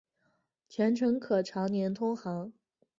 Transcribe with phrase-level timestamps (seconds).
[0.67, 2.51] 全程可常年通航。